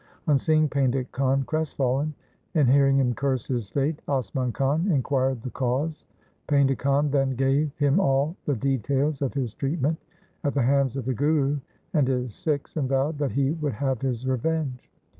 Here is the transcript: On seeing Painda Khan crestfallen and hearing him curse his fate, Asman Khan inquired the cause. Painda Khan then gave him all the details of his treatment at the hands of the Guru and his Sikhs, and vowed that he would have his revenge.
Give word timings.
On 0.27 0.39
seeing 0.39 0.67
Painda 0.67 1.05
Khan 1.11 1.43
crestfallen 1.43 2.15
and 2.55 2.67
hearing 2.67 2.97
him 2.97 3.13
curse 3.13 3.45
his 3.45 3.69
fate, 3.69 3.99
Asman 4.07 4.51
Khan 4.51 4.89
inquired 4.91 5.43
the 5.43 5.51
cause. 5.51 6.07
Painda 6.47 6.75
Khan 6.75 7.11
then 7.11 7.35
gave 7.35 7.71
him 7.77 7.99
all 7.99 8.35
the 8.45 8.55
details 8.55 9.21
of 9.21 9.35
his 9.35 9.53
treatment 9.53 9.99
at 10.43 10.55
the 10.55 10.63
hands 10.63 10.95
of 10.97 11.05
the 11.05 11.13
Guru 11.13 11.59
and 11.93 12.07
his 12.07 12.33
Sikhs, 12.33 12.75
and 12.77 12.89
vowed 12.89 13.19
that 13.19 13.33
he 13.33 13.51
would 13.51 13.73
have 13.73 14.01
his 14.01 14.25
revenge. 14.25 14.89